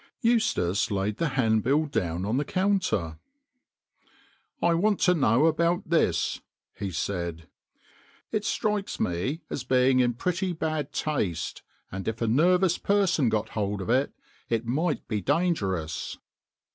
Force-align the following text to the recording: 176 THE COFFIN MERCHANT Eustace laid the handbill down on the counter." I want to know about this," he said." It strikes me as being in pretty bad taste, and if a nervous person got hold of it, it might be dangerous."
176 0.21 0.87
THE 0.87 0.95
COFFIN 0.95 0.95
MERCHANT 0.95 0.95
Eustace 0.97 0.97
laid 0.97 1.17
the 1.17 1.35
handbill 1.35 1.85
down 1.85 2.25
on 2.25 2.37
the 2.37 2.43
counter." 2.43 3.19
I 4.63 4.73
want 4.73 4.99
to 5.01 5.13
know 5.13 5.45
about 5.45 5.87
this," 5.91 6.41
he 6.73 6.89
said." 6.89 7.47
It 8.31 8.43
strikes 8.43 8.99
me 8.99 9.41
as 9.51 9.63
being 9.63 9.99
in 9.99 10.15
pretty 10.15 10.53
bad 10.53 10.91
taste, 10.91 11.61
and 11.91 12.07
if 12.07 12.19
a 12.19 12.25
nervous 12.27 12.79
person 12.79 13.29
got 13.29 13.49
hold 13.49 13.79
of 13.79 13.91
it, 13.91 14.11
it 14.49 14.65
might 14.65 15.07
be 15.07 15.21
dangerous." 15.21 16.17